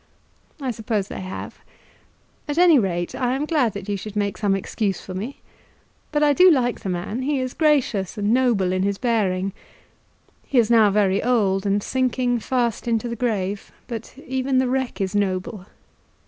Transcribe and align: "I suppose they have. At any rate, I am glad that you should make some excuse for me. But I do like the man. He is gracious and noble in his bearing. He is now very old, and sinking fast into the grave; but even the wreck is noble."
"I 0.59 0.71
suppose 0.71 1.09
they 1.09 1.21
have. 1.21 1.59
At 2.47 2.57
any 2.57 2.79
rate, 2.79 3.13
I 3.13 3.35
am 3.35 3.45
glad 3.45 3.73
that 3.73 3.87
you 3.87 3.95
should 3.95 4.15
make 4.15 4.35
some 4.39 4.55
excuse 4.55 4.99
for 4.99 5.13
me. 5.13 5.41
But 6.11 6.23
I 6.23 6.33
do 6.33 6.49
like 6.49 6.79
the 6.79 6.89
man. 6.89 7.21
He 7.21 7.39
is 7.39 7.53
gracious 7.53 8.17
and 8.17 8.33
noble 8.33 8.71
in 8.71 8.81
his 8.81 8.97
bearing. 8.97 9.53
He 10.43 10.57
is 10.57 10.71
now 10.71 10.89
very 10.89 11.21
old, 11.23 11.67
and 11.67 11.83
sinking 11.83 12.39
fast 12.39 12.87
into 12.87 13.07
the 13.07 13.15
grave; 13.15 13.71
but 13.87 14.17
even 14.25 14.57
the 14.57 14.67
wreck 14.67 14.99
is 14.99 15.13
noble." 15.13 15.67